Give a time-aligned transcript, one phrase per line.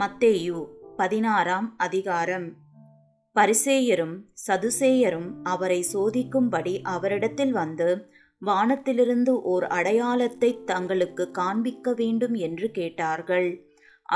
[0.00, 0.66] மத்தேயு
[0.96, 2.56] பதினாறாம் அதிகாரம்
[3.34, 4.24] பரிசேயரும்
[4.48, 8.08] சதுசேயரும் அவரை சோதிக்கும்படி அவரிடத்தில் வந்து
[8.38, 13.64] வானத்திலிருந்து ஓர் அடையாளத்தை தங்களுக்கு காண்பிக்க வேண்டும் என்று கேட்டார்கள்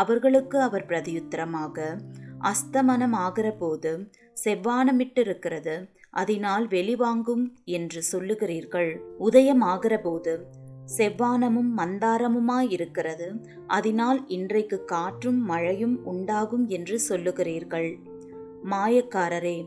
[0.00, 1.99] அவர்களுக்கு அவர் பிரதியுத்தரமாக
[2.41, 3.57] அஸ்தமனம்
[3.59, 4.11] போது
[4.45, 5.85] செவ்வானமிட்டிருக்கிறது
[6.11, 7.55] அதனால் வெளிவாங்கும்
[7.65, 9.01] என்று சொல்லுகிறீர்கள்
[9.19, 10.41] உதயமாகிற போது
[10.93, 13.29] செவ்வானமும் மந்தாரமுமாயிருக்கிறது
[13.67, 17.91] அதனால் இன்றைக்கு காற்றும் மழையும் உண்டாகும் என்று சொல்லுகிறீர்கள்
[18.71, 19.59] மாயக்காரரே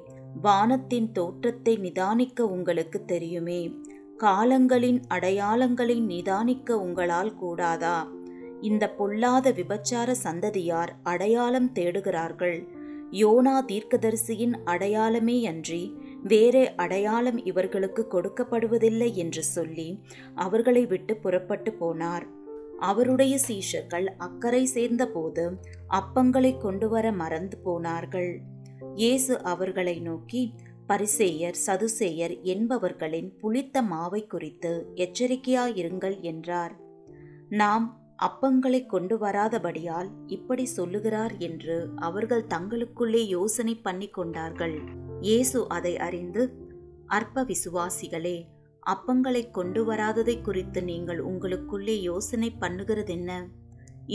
[0.44, 3.62] வானத்தின் தோற்றத்தை நிதானிக்க உங்களுக்கு தெரியுமே
[4.18, 7.98] காலங்களின் அடையாளங்களை நிதானிக்க உங்களால் கூடாதா
[8.62, 12.58] இந்த பொல்லாத விபச்சார சந்ததியார் அடையாளம் தேடுகிறார்கள்
[13.12, 15.84] யோனா தீர்க்கதரிசியின் அடையாளமே அன்றி
[16.28, 19.90] வேறு அடையாளம் இவர்களுக்கு கொடுக்கப்படுவதில்லை என்று சொல்லி
[20.36, 22.26] அவர்களை விட்டு புறப்பட்டு போனார்
[22.80, 25.46] அவருடைய சீஷர்கள் அக்கறை சேர்ந்தபோது
[25.92, 28.32] அப்பங்களை கொண்டு வர மறந்து போனார்கள்
[28.96, 30.42] இயேசு அவர்களை நோக்கி
[30.88, 34.74] பரிசேயர் சதுசேயர் என்பவர்களின் புளித்த மாவை குறித்து
[34.96, 36.76] எச்சரிக்கையாயிருங்கள் என்றார்
[37.54, 37.88] நாம்
[38.20, 41.76] அப்பங்களை கொண்டு வராதபடியால் இப்படி சொல்லுகிறார் என்று
[42.00, 44.76] அவர்கள் தங்களுக்குள்ளே யோசனை பண்ணி கொண்டார்கள்
[45.22, 46.44] இயேசு அதை அறிந்து
[47.10, 48.38] அற்ப விசுவாசிகளே
[48.84, 53.32] அப்பங்களை கொண்டு வராததை குறித்து நீங்கள் உங்களுக்குள்ளே யோசனை பண்ணுகிறதென்ன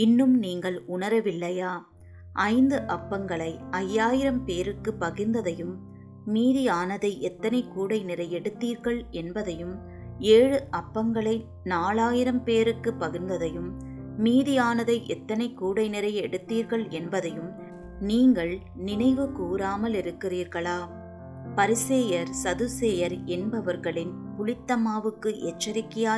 [0.00, 1.71] இன்னும் நீங்கள் உணரவில்லையா
[2.45, 3.51] ஐந்து அப்பங்களை
[3.79, 5.75] ஐயாயிரம் பேருக்கு பகிர்ந்ததையும்
[6.27, 9.75] மீதியானதை எத்தனை கூடை நிறைய எடுத்தீர்கள் என்பதையும்
[10.31, 11.35] ஏழு அப்பங்களை
[11.63, 13.69] நாலாயிரம் பேருக்கு பகிர்ந்ததையும்
[14.19, 17.51] மீதியானதை எத்தனை கூடை நிறைய எடுத்தீர்கள் என்பதையும்
[17.99, 18.59] நீங்கள்
[18.75, 20.89] நினைவு கூறாமல் இருக்கிறீர்களா
[21.55, 25.51] பரிசேயர் சதுசேயர் என்பவர்களின் புளித்தமாவுக்கு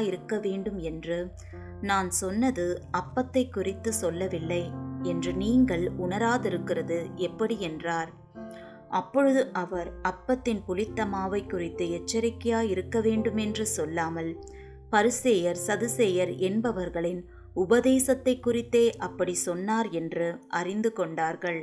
[0.01, 1.33] இருக்க வேண்டும் என்று
[1.81, 2.81] நான் சொன்னது
[2.97, 4.71] அப்பத்தை குறித்து சொல்லவில்லை
[5.01, 8.13] என்று நீங்கள் உணராதிருக்கிறது எப்படி என்றார்
[8.89, 14.39] அப்பொழுது அவர் அப்பத்தின் புளித்தமாவை குறித்து எச்சரிக்கையாய் இருக்க வேண்டும் என்று சொல்லாமல்
[14.91, 17.25] பரிசேயர் சதுசேயர் என்பவர்களின்
[17.55, 20.27] உபதேசத்தை குறித்தே அப்படி சொன்னார் என்று
[20.51, 21.61] அறிந்து கொண்டார்கள்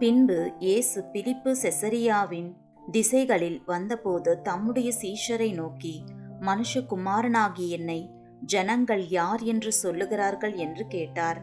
[0.00, 2.50] பின்பு இயேசு பிலிப்பு செசரியாவின்
[2.92, 5.94] திசைகளில் வந்தபோது தம்முடைய சீஷரை நோக்கி
[6.40, 8.00] மனுஷகுமாரனாகி என்னை
[8.46, 11.40] ஜனங்கள் யார் என்று சொல்லுகிறார்கள் என்று கேட்டார்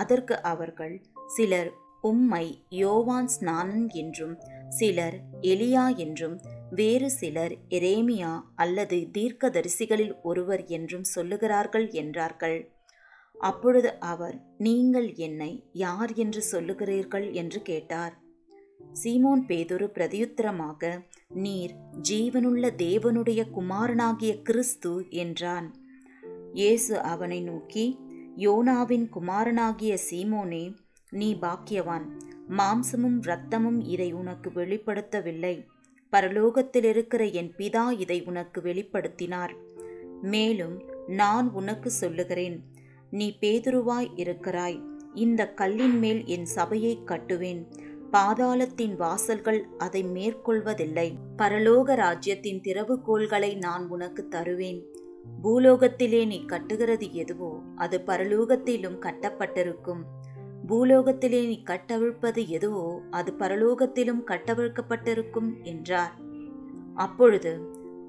[0.00, 0.94] அதற்கு அவர்கள்
[1.26, 1.70] சிலர்
[2.04, 2.46] உம்மை
[2.74, 4.36] யோவான் ஸ்நானன் என்றும்
[4.68, 5.16] சிலர்
[5.44, 6.36] எலியா என்றும்
[6.70, 8.32] வேறு சிலர் எரேமியா
[8.54, 12.58] அல்லது தீர்க்கதரிசிகளில் ஒருவர் என்றும் சொல்லுகிறார்கள் என்றார்கள்
[13.36, 15.52] அப்பொழுது அவர் நீங்கள் என்னை
[15.76, 18.14] யார் என்று சொல்லுகிறீர்கள் என்று கேட்டார்
[19.02, 20.92] சீமோன் பேதுரு பிரதியுத்தரமாக
[21.36, 21.74] நீர்
[22.08, 24.92] ஜீவனுள்ள தேவனுடைய குமாரனாகிய கிறிஸ்து
[25.16, 25.68] என்றான்
[26.54, 27.84] இயேசு அவனை நோக்கி
[28.38, 30.64] யோனாவின் குமாரனாகிய சீமோனே
[31.12, 32.06] நீ பாக்கியவான்
[32.56, 35.54] மாம்சமும் இரத்தமும் இதை உனக்கு வெளிப்படுத்தவில்லை
[36.12, 39.52] பரலோகத்தில் இருக்கிற என் பிதா இதை உனக்கு வெளிப்படுத்தினார்
[40.24, 40.76] மேலும்
[41.16, 42.56] நான் உனக்கு சொல்லுகிறேன்
[43.12, 44.78] நீ பேதுருவாய் இருக்கிறாய்
[45.14, 47.62] இந்த கல்லின் மேல் என் சபையை கட்டுவேன்
[48.12, 51.08] பாதாளத்தின் வாசல்கள் அதை மேற்கொள்வதில்லை
[51.36, 54.80] பரலோக ராஜ்யத்தின் திறவுகோள்களை நான் உனக்கு தருவேன்
[55.42, 57.50] பூலோகத்திலே நீ கட்டுகிறது எதுவோ
[57.76, 60.02] அது பரலோகத்திலும் கட்டப்பட்டிருக்கும்
[60.66, 62.86] பூலோகத்திலே நீ கட்டவிழ்ப்பது எதுவோ
[63.10, 66.14] அது பரலோகத்திலும் கட்டவிழ்க்கப்பட்டிருக்கும் என்றார்
[66.96, 67.52] அப்பொழுது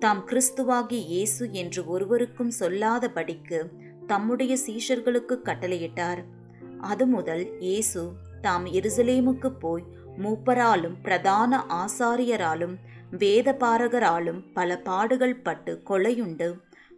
[0.00, 3.60] தாம் கிறிஸ்துவாகி இயேசு என்று ஒருவருக்கும் சொல்லாதபடிக்கு
[4.08, 6.22] தம்முடைய சீஷர்களுக்கு கட்டளையிட்டார்
[6.82, 8.02] அது முதல் இயேசு
[8.42, 9.86] தாம் எருசலேமுக்கு போய்
[10.18, 12.76] மூப்பராலும் பிரதான ஆசாரியராலும்
[13.18, 16.48] வேதபாரகராலும் பல பாடுகள் பட்டு கொலையுண்டு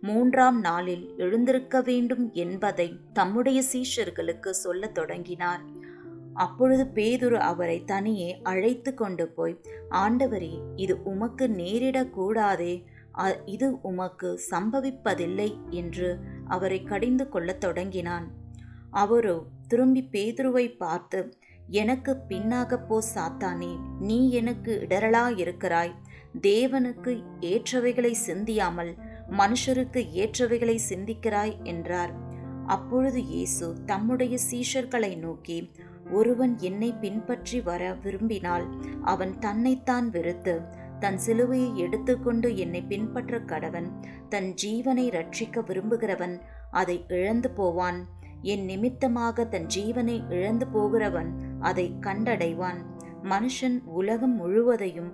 [0.04, 5.64] மூன்றாம் நாளில் எழுந்திருக்க வேண்டும் என்பதை தம்முடைய சீஷர்களுக்கு சொல்லத் தொடங்கினார்
[6.34, 9.56] அப்பொழுது பேதுரு அவரை தனியே அழைத்து கொண்டு போய்
[9.96, 10.54] ஆண்டவரே
[10.76, 12.74] இது உமக்கு நேரிடக்கூடாதே
[13.46, 15.50] இது உமக்கு சம்பவிப்பதில்லை
[15.70, 16.10] என்று
[16.50, 18.28] அவரை கடிந்து கொள்ளத் தொடங்கினான்
[18.94, 19.38] அவரோ
[19.68, 21.20] திரும்பி பேதுருவை பார்த்து
[21.74, 23.74] எனக்கு பின்னாக போ சாத்தானே
[24.00, 25.94] நீ எனக்கு இடரலா இருக்கிறாய்
[26.42, 27.12] தேவனுக்கு
[27.48, 28.92] ஏற்றவைகளை சிந்தியாமல்
[29.38, 32.14] மனுஷருக்கு ஏற்றவைகளை சிந்திக்கிறாய் என்றார்
[32.68, 35.58] அப்பொழுது இயேசு தம்முடைய சீஷர்களை நோக்கி
[36.12, 38.66] ஒருவன் என்னை பின்பற்றி வர விரும்பினால்
[39.04, 40.56] அவன் தன்னைத்தான் வெறுத்து
[41.00, 43.90] தன் சிலுவையை எடுத்துக்கொண்டு என்னை பின்பற்ற கடவன்
[44.30, 46.36] தன் ஜீவனை ரட்சிக்க விரும்புகிறவன்
[46.72, 48.00] அதை இழந்து போவான்
[48.44, 51.30] என் நிமித்தமாக தன் ஜீவனை இழந்து போகிறவன்
[51.62, 52.82] அதை கண்டடைவான்
[53.24, 55.12] மனுஷன் உலகம் முழுவதையும்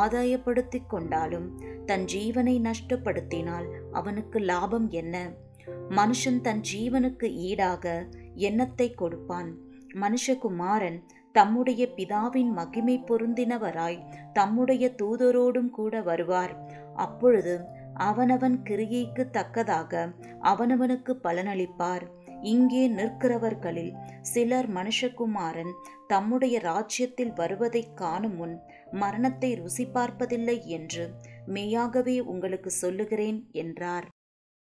[0.00, 1.46] ஆதாயப்படுத்தி கொண்டாலும்
[1.86, 3.66] தன் ஜீவனை நஷ்டப்படுத்தினால்
[3.92, 5.16] அவனுக்கு லாபம் என்ன
[5.90, 7.86] மனுஷன் தன் ஜீவனுக்கு ஈடாக
[8.40, 9.50] எண்ணத்தை கொடுப்பான்
[10.00, 10.98] மனுஷகுமாரன்
[11.34, 14.00] தம்முடைய பிதாவின் மகிமை பொருந்தினவராய்
[14.32, 16.54] தம்முடைய தூதரோடும் கூட வருவார்
[16.96, 17.54] அப்பொழுது
[18.00, 19.92] அவனவன் கிரியைக்கு தக்கதாக
[20.42, 22.04] அவனவனுக்கு பலனளிப்பார்
[22.42, 23.92] இங்கே நிற்கிறவர்களில்
[24.22, 25.72] சிலர் மனுஷகுமாரன்
[26.06, 28.56] தம்முடைய ராஜ்யத்தில் வருவதைக் காணும் முன்
[28.90, 31.04] மரணத்தை ருசி பார்ப்பதில்லை என்று
[31.46, 34.06] மெய்யாகவே உங்களுக்கு சொல்லுகிறேன் என்றார்